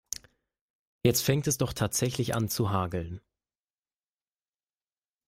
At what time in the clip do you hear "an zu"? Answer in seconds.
2.33-2.71